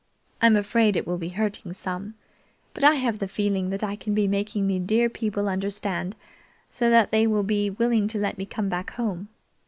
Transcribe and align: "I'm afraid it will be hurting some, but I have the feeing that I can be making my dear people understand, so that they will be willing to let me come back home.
"I'm 0.41 0.55
afraid 0.55 0.97
it 0.97 1.05
will 1.05 1.19
be 1.19 1.29
hurting 1.29 1.73
some, 1.73 2.15
but 2.73 2.83
I 2.83 2.95
have 2.95 3.19
the 3.19 3.27
feeing 3.27 3.69
that 3.69 3.83
I 3.83 3.95
can 3.95 4.15
be 4.15 4.27
making 4.27 4.67
my 4.67 4.79
dear 4.79 5.09
people 5.11 5.47
understand, 5.47 6.15
so 6.71 6.89
that 6.89 7.11
they 7.11 7.27
will 7.27 7.43
be 7.43 7.69
willing 7.69 8.07
to 8.07 8.17
let 8.17 8.39
me 8.39 8.47
come 8.47 8.67
back 8.67 8.89
home. 8.93 9.27